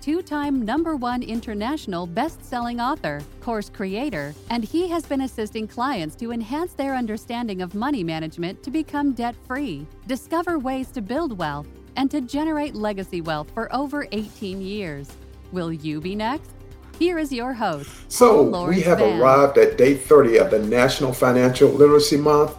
[0.00, 5.66] two time number one international best selling author, course creator, and he has been assisting
[5.66, 11.00] clients to enhance their understanding of money management to become debt free, discover ways to
[11.02, 11.66] build wealth,
[11.96, 15.10] and to generate legacy wealth for over 18 years.
[15.52, 16.50] Will you be next?
[16.98, 17.90] Here is your host.
[18.08, 19.20] So, we have Van.
[19.20, 22.56] arrived at day 30 of the National Financial Literacy Month.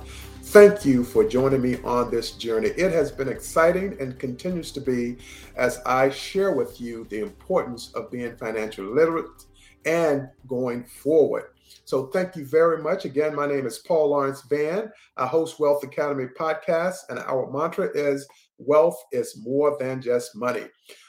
[0.49, 2.69] Thank you for joining me on this journey.
[2.69, 5.17] It has been exciting and continues to be
[5.55, 9.45] as I share with you the importance of being financially literate
[9.85, 11.51] and going forward.
[11.85, 13.05] So, thank you very much.
[13.05, 14.91] Again, my name is Paul Lawrence Vann.
[15.17, 18.27] I host Wealth Academy podcast, and our mantra is
[18.57, 20.65] wealth is more than just money.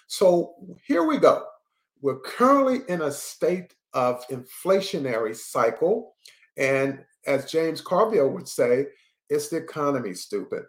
[0.07, 0.53] So,
[0.87, 1.47] here we go.
[2.03, 6.15] We're currently in a state of inflationary cycle.
[6.59, 8.85] And as James Carville would say,
[9.31, 10.65] it's the economy, stupid.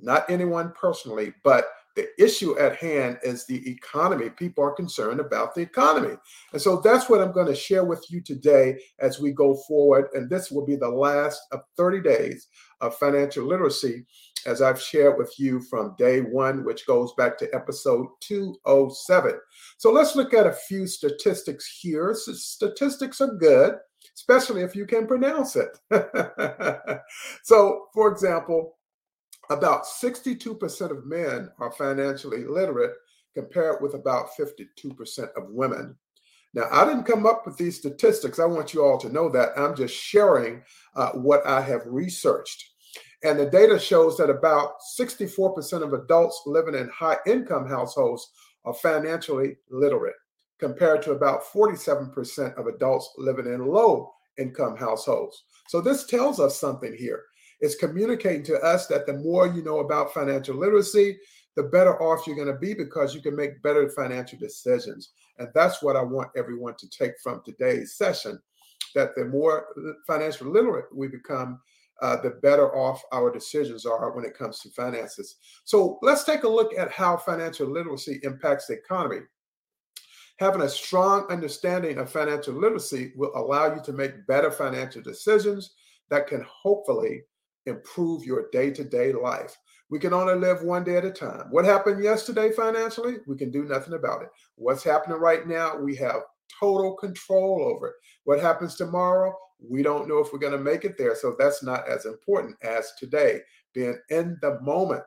[0.00, 1.66] Not anyone personally, but
[1.96, 4.28] the issue at hand is the economy.
[4.28, 6.16] People are concerned about the economy.
[6.52, 10.08] And so that's what I'm going to share with you today as we go forward.
[10.12, 12.48] And this will be the last of 30 days
[12.80, 14.04] of financial literacy,
[14.44, 19.38] as I've shared with you from day one, which goes back to episode 207.
[19.78, 22.12] So let's look at a few statistics here.
[22.14, 23.76] So statistics are good
[24.14, 25.78] especially if you can pronounce it.
[27.42, 28.76] so, for example,
[29.50, 32.94] about 62% of men are financially literate,
[33.34, 35.96] compared with about 52% of women.
[36.54, 38.38] Now, I didn't come up with these statistics.
[38.38, 39.50] I want you all to know that.
[39.56, 40.62] I'm just sharing
[40.94, 42.64] uh, what I have researched.
[43.24, 48.30] And the data shows that about 64% of adults living in high income households
[48.64, 50.14] are financially literate
[50.64, 55.44] compared to about 47% of adults living in low income households.
[55.68, 57.22] So this tells us something here.
[57.60, 61.18] It's communicating to us that the more you know about financial literacy,
[61.54, 65.10] the better off you're going to be because you can make better financial decisions.
[65.38, 68.40] And that's what I want everyone to take from today's session
[68.94, 69.66] that the more
[70.06, 71.60] financial literate we become,
[72.00, 75.36] uh, the better off our decisions are when it comes to finances.
[75.64, 79.20] So let's take a look at how financial literacy impacts the economy.
[80.38, 85.74] Having a strong understanding of financial literacy will allow you to make better financial decisions
[86.10, 87.22] that can hopefully
[87.66, 89.56] improve your day to day life.
[89.90, 91.46] We can only live one day at a time.
[91.50, 93.16] What happened yesterday financially?
[93.26, 94.28] We can do nothing about it.
[94.56, 95.76] What's happening right now?
[95.76, 96.22] We have
[96.58, 97.94] total control over it.
[98.24, 99.34] What happens tomorrow?
[99.60, 101.14] We don't know if we're going to make it there.
[101.14, 103.40] So that's not as important as today,
[103.72, 105.04] being in the moment.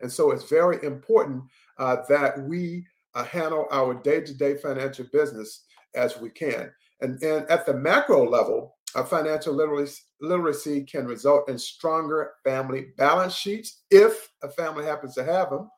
[0.00, 1.42] And so it's very important
[1.78, 6.70] uh, that we uh, handle our day-to-day financial business as we can.
[7.00, 12.88] And, and at the macro level, a financial literacy, literacy can result in stronger family
[12.96, 15.70] balance sheets if a family happens to have them.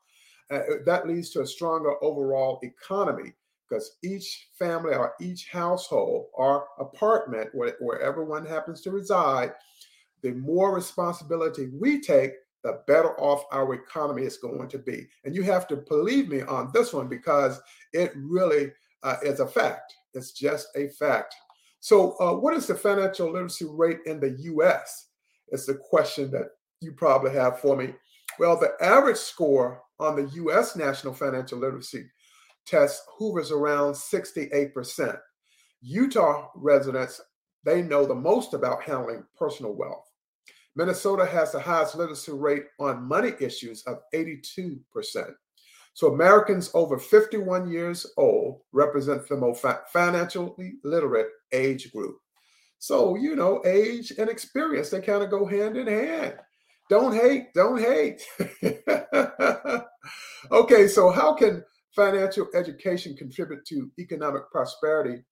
[0.51, 3.31] Uh, that leads to a stronger overall economy
[3.67, 9.53] because each family or each household or apartment, where, wherever one happens to reside,
[10.21, 12.33] the more responsibility we take,
[12.63, 15.07] the better off our economy is going to be.
[15.25, 18.71] And you have to believe me on this one because it really
[19.03, 19.93] uh, is a fact.
[20.13, 21.35] It's just a fact.
[21.79, 25.09] So, uh, what is the financial literacy rate in the US?
[25.49, 26.47] Is the question that
[26.83, 27.93] you probably have for me.
[28.37, 32.05] Well, the average score on the US National Financial Literacy
[32.65, 35.17] test hovers around 68%.
[35.81, 37.21] Utah residents,
[37.65, 40.09] they know the most about handling personal wealth.
[40.75, 44.79] Minnesota has the highest literacy rate on money issues of 82%.
[45.93, 52.17] So Americans over 51 years old represent the most financially literate age group.
[52.79, 56.35] So, you know, age and experience, they kind of go hand in hand.
[56.89, 58.21] Don't hate, don't hate.
[60.51, 61.63] okay, so how can
[61.95, 65.23] financial education contribute to economic prosperity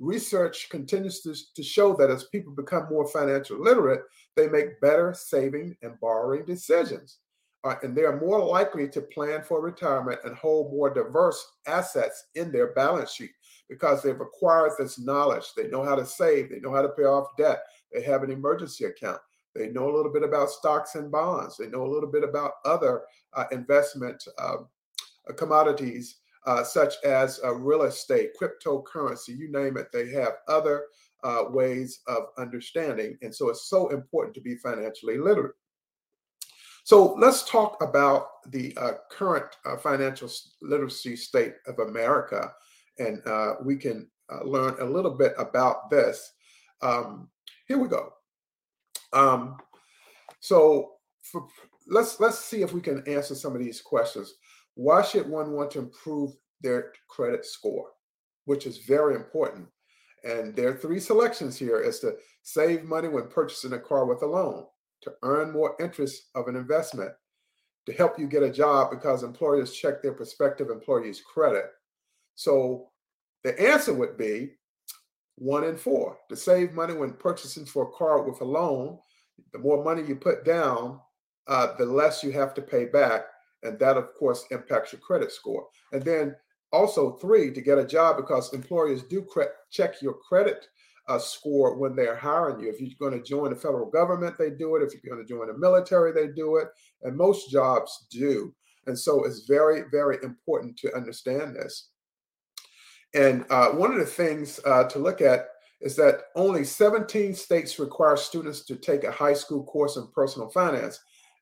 [0.00, 4.02] Research continues to, to show that as people become more financial literate,
[4.36, 7.18] they make better saving and borrowing decisions.
[7.64, 12.26] Uh, and they are more likely to plan for retirement and hold more diverse assets
[12.34, 13.30] in their balance sheet
[13.70, 15.46] because they've acquired this knowledge.
[15.56, 17.62] They know how to save, they know how to pay off debt,
[17.92, 19.20] they have an emergency account,
[19.54, 22.52] they know a little bit about stocks and bonds, they know a little bit about
[22.66, 24.56] other uh, investment uh,
[25.36, 29.88] commodities uh, such as uh, real estate, cryptocurrency, you name it.
[29.92, 30.86] They have other
[31.22, 33.16] uh, ways of understanding.
[33.22, 35.54] And so it's so important to be financially literate.
[36.84, 40.28] So let's talk about the uh, current uh, financial
[40.60, 42.52] literacy state of America,
[42.98, 44.06] and uh, we can
[44.44, 46.32] learn a little bit about this.
[46.82, 47.30] Um,
[47.66, 48.12] here we go.
[49.14, 49.56] Um,
[50.40, 51.46] so for,
[51.86, 54.34] let's let's see if we can answer some of these questions.
[54.74, 57.90] Why should one want to improve their credit score,
[58.44, 59.68] which is very important?
[60.24, 64.22] And there are three selections here: is to save money when purchasing a car with
[64.22, 64.66] a loan
[65.02, 67.12] to earn more interest of an investment,
[67.86, 71.66] to help you get a job because employers check their prospective employees' credit.
[72.34, 72.88] So
[73.42, 74.52] the answer would be
[75.36, 78.98] one in four to save money when purchasing for a car with a loan.
[79.52, 81.00] The more money you put down,
[81.46, 83.26] uh, the less you have to pay back.
[83.64, 85.66] And that, of course, impacts your credit score.
[85.92, 86.36] And then
[86.72, 90.66] also, three, to get a job because employers do cre- check your credit
[91.08, 92.70] uh, score when they're hiring you.
[92.70, 94.82] If you're going to join the federal government, they do it.
[94.82, 96.68] If you're going to join the military, they do it.
[97.02, 98.54] And most jobs do.
[98.86, 101.88] And so it's very, very important to understand this.
[103.14, 105.46] And uh, one of the things uh, to look at
[105.80, 110.48] is that only 17 states require students to take a high school course in personal
[110.48, 110.98] finance.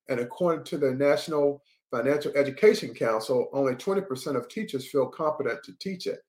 [0.09, 5.79] And according to the National Financial Education Council, only 20% of teachers feel competent to
[5.79, 6.21] teach it.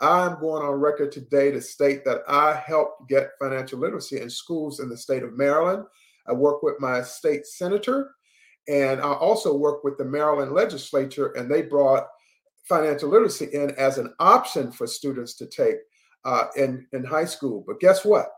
[0.00, 4.80] I'm going on record today to state that I helped get financial literacy in schools
[4.80, 5.84] in the state of Maryland.
[6.26, 8.12] I work with my state senator,
[8.66, 12.06] and I also work with the Maryland legislature, and they brought
[12.64, 15.76] financial literacy in as an option for students to take
[16.24, 17.62] uh, in, in high school.
[17.66, 18.30] But guess what?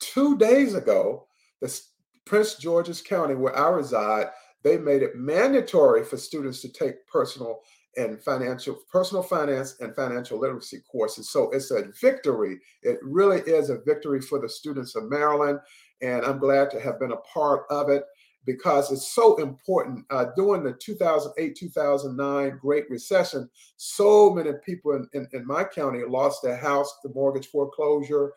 [0.00, 1.28] Two days ago,
[1.62, 1.80] the
[2.26, 4.26] Prince George's County, where I reside,
[4.64, 7.60] they made it mandatory for students to take personal
[7.96, 11.30] and financial personal finance and financial literacy courses.
[11.30, 12.58] So it's a victory.
[12.82, 15.60] It really is a victory for the students of Maryland.
[16.02, 18.04] And I'm glad to have been a part of it
[18.46, 20.04] because it's so important.
[20.10, 26.00] Uh, during the 2008 2009 Great Recession, so many people in, in, in my county
[26.06, 28.32] lost their house, the mortgage foreclosure.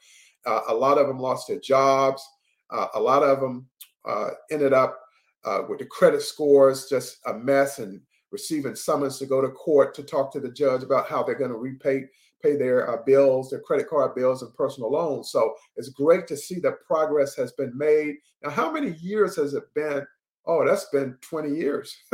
[0.45, 2.25] Uh, a lot of them lost their jobs.
[2.69, 3.67] Uh, a lot of them
[4.05, 4.99] uh, ended up
[5.45, 8.01] uh, with the credit scores just a mess and
[8.31, 11.51] receiving summons to go to court to talk to the judge about how they're going
[11.51, 12.03] to repay
[12.43, 15.31] pay their uh, bills, their credit card bills, and personal loans.
[15.31, 18.15] So it's great to see that progress has been made.
[18.43, 20.05] Now, how many years has it been?
[20.45, 21.95] Oh, that's been 20 years.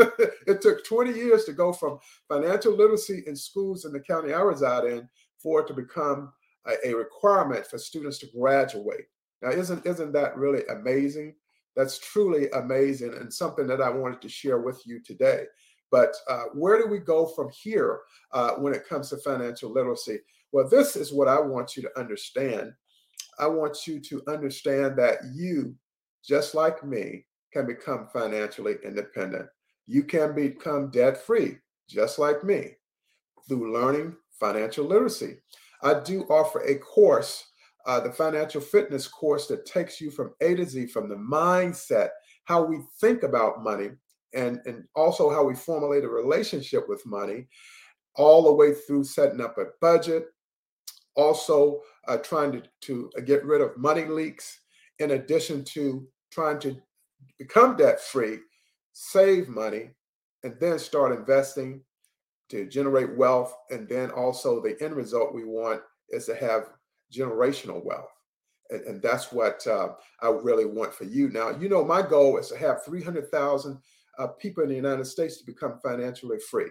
[0.48, 4.42] it took 20 years to go from financial literacy in schools in the county I
[4.42, 6.31] reside in for it to become
[6.66, 9.06] a, a requirement for students to graduate.
[9.42, 11.36] Now, isn't isn't that really amazing?
[11.75, 15.46] That's truly amazing and something that I wanted to share with you today.
[15.92, 18.00] But uh, where do we go from here
[18.31, 20.20] uh, when it comes to financial literacy?
[20.52, 22.74] Well, this is what I want you to understand.
[23.40, 25.75] I want you to understand that you,
[26.24, 29.48] just like me, can become financially independent.
[29.86, 31.58] You can become debt free,
[31.90, 32.72] just like me,
[33.48, 35.38] through learning financial literacy.
[35.81, 37.52] I do offer a course,
[37.86, 42.10] uh, the financial fitness course, that takes you from A to Z, from the mindset,
[42.46, 43.90] how we think about money,
[44.34, 47.48] and, and also how we formulate a relationship with money,
[48.16, 50.28] all the way through setting up a budget,
[51.16, 54.60] also uh, trying to, to get rid of money leaks,
[55.00, 56.75] in addition to trying to
[57.38, 58.38] become debt free,
[58.94, 59.90] save money,
[60.44, 61.82] and then start investing
[62.50, 63.56] to generate wealth.
[63.70, 66.70] And then also the end result we want is to have
[67.13, 68.10] generational wealth.
[68.70, 69.89] And, and that's what uh,
[70.22, 71.29] I really want for you.
[71.29, 73.77] Now, you know, my goal is to have 300,000
[74.20, 76.70] uh, people in the United States to become financially free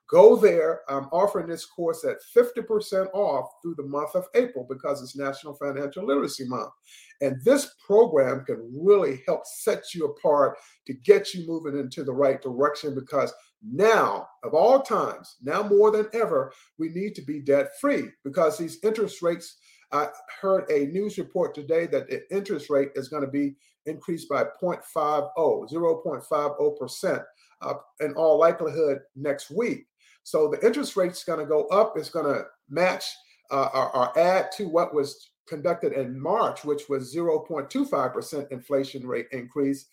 [0.09, 0.81] go there.
[0.87, 5.55] I'm offering this course at 50% off through the month of April because it's National
[5.55, 6.69] Financial Literacy Month.
[7.21, 10.57] And this program can really help set you apart
[10.87, 13.33] to get you moving into the right direction because
[13.65, 18.57] now, of all times, now more than ever, we need to be debt free because
[18.57, 19.57] these interest rates.
[19.93, 20.07] I
[20.41, 24.45] heard a news report today that the interest rate is going to be increased by
[24.61, 27.23] 0.50, 0.50%,
[27.61, 29.85] uh, in all likelihood next week.
[30.23, 31.93] So the interest rate is going to go up.
[31.95, 33.05] It's going to match
[33.51, 39.27] uh, or, or add to what was conducted in March, which was 0.25% inflation rate
[39.31, 39.85] increase.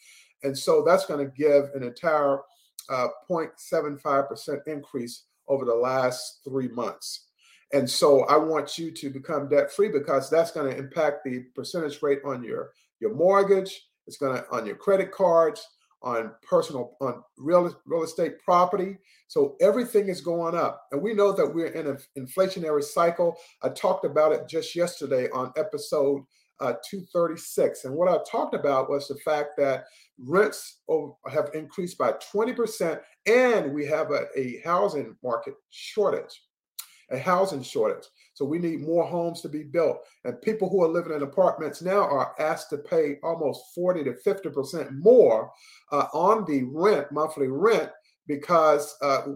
[0.42, 2.40] And so that's going to give an entire
[2.88, 7.26] uh, 0.75% increase over the last three months.
[7.72, 11.44] And so I want you to become debt free because that's going to impact the
[11.54, 13.88] percentage rate on your, your mortgage.
[14.06, 15.66] It's going to on your credit cards
[16.02, 18.96] on personal on real real estate property.
[19.28, 20.86] So everything is going up.
[20.92, 23.36] And we know that we're in an inflationary cycle.
[23.62, 26.22] I talked about it just yesterday on episode
[26.60, 29.86] uh, 236 and what i talked about was the fact that
[30.18, 30.80] rents
[31.32, 36.42] have increased by 20% and we have a, a housing market shortage
[37.10, 38.06] a housing shortage
[38.40, 39.98] so we need more homes to be built.
[40.24, 44.12] And people who are living in apartments now are asked to pay almost 40 to
[44.12, 45.50] 50% more
[45.92, 47.90] uh, on the rent, monthly rent,
[48.26, 49.32] because uh,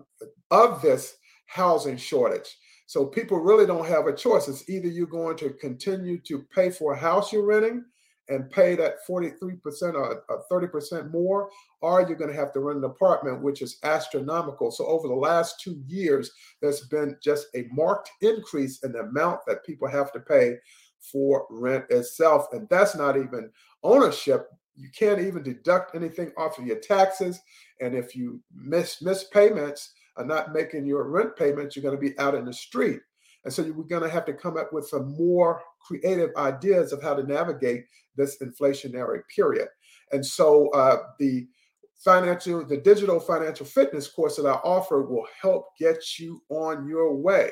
[0.50, 2.49] of this housing shortage.
[2.87, 4.49] So people really don't have a choice.
[4.49, 7.85] It's either you're going to continue to pay for a house you're renting
[8.28, 9.61] and pay that 43%
[9.95, 11.50] or, 30% more,
[11.81, 14.71] or you're going to have to rent an apartment, which is astronomical.
[14.71, 19.40] So, over the last two years, there's been just a marked increase in the amount
[19.47, 20.57] that people have to pay
[21.00, 22.47] for rent itself.
[22.52, 23.50] And that's not even
[23.83, 24.49] ownership.
[24.75, 27.40] You can't even deduct anything off of your taxes.
[27.81, 32.00] And if you miss miss payments, are not making your rent payments, you're going to
[32.00, 33.00] be out in the street.
[33.45, 37.03] And so we're going to have to come up with some more creative ideas of
[37.03, 37.85] how to navigate
[38.17, 39.69] this inflationary period.
[40.12, 41.47] And so uh, the
[41.97, 47.14] financial, the digital financial fitness course that I offer will help get you on your
[47.14, 47.50] way.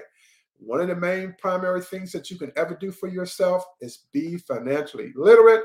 [0.58, 4.36] One of the main primary things that you can ever do for yourself is be
[4.36, 5.64] financially literate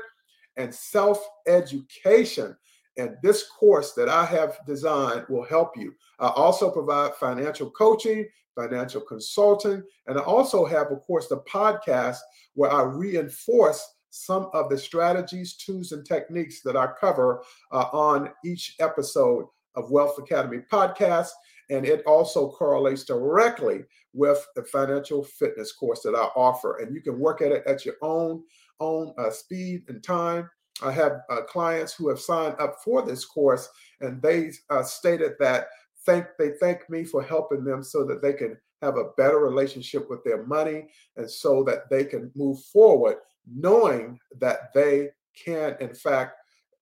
[0.56, 2.56] and self education.
[2.98, 5.94] And this course that I have designed will help you.
[6.18, 12.18] I also provide financial coaching, financial consulting, and I also have, of course, the podcast
[12.54, 18.30] where I reinforce some of the strategies, tools, and techniques that I cover uh, on
[18.44, 21.28] each episode of Wealth Academy podcast.
[21.70, 26.78] And it also correlates directly with the financial fitness course that I offer.
[26.78, 28.42] And you can work at it at your own
[28.80, 30.48] own uh, speed and time.
[30.82, 33.68] I have uh, clients who have signed up for this course,
[34.00, 35.68] and they uh, stated that
[36.06, 40.08] thank they thank me for helping them so that they can have a better relationship
[40.08, 43.16] with their money and so that they can move forward
[43.54, 46.34] knowing that they can in fact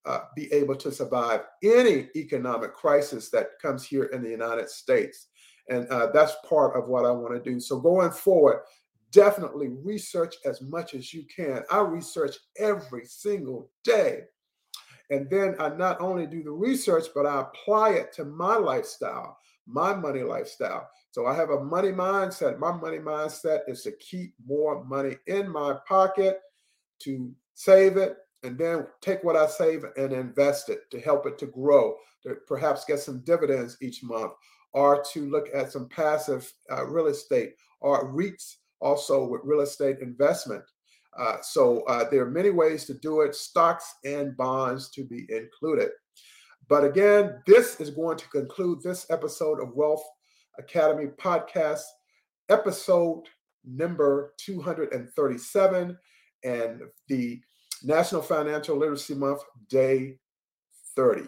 [0.04, 5.28] uh, be able to survive any economic crisis that comes here in the United States.
[5.68, 7.58] And uh, that's part of what I want to do.
[7.58, 8.60] So going forward,
[9.12, 11.62] definitely research as much as you can.
[11.70, 14.22] I research every single day.
[15.10, 19.38] And then I not only do the research, but I apply it to my lifestyle,
[19.66, 20.88] my money lifestyle.
[21.12, 22.58] So I have a money mindset.
[22.58, 26.40] My money mindset is to keep more money in my pocket,
[27.00, 31.38] to save it, and then take what I save and invest it to help it
[31.38, 34.32] to grow, to perhaps get some dividends each month,
[34.72, 39.98] or to look at some passive uh, real estate or REITs also with real estate
[40.00, 40.62] investment.
[41.18, 45.26] Uh, so uh, there are many ways to do it, stocks and bonds to be
[45.30, 45.90] included.
[46.68, 50.04] But again, this is going to conclude this episode of Wealth
[50.58, 51.82] Academy Podcast,
[52.48, 53.22] episode
[53.64, 55.96] number 237,
[56.44, 57.40] and the
[57.82, 60.18] National Financial Literacy Month, day
[60.96, 61.22] 30.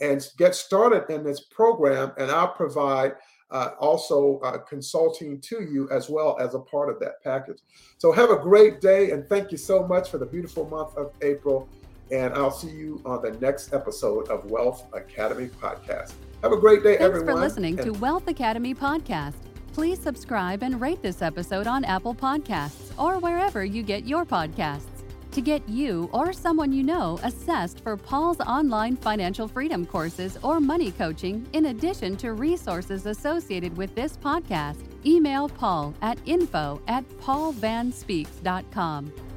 [0.03, 2.13] and get started in this program.
[2.19, 3.15] And I'll provide
[3.51, 7.59] uh, also uh, consulting to you as well as a part of that package.
[7.99, 11.13] So have a great day and thank you so much for the beautiful month of
[11.23, 11.69] April.
[12.11, 16.13] And I'll see you on the next episode of Wealth Academy Podcast.
[16.43, 17.27] Have a great day, Thanks everyone.
[17.27, 19.35] Thanks for listening and- to Wealth Academy Podcast.
[19.73, 24.92] Please subscribe and rate this episode on Apple Podcasts or wherever you get your podcasts
[25.33, 30.61] to get you or someone you know assessed for Paul's online financial freedom courses or
[30.61, 37.09] money coaching, in addition to resources associated with this podcast, email Paul at info at
[37.21, 39.32] paulvannspeaks.com.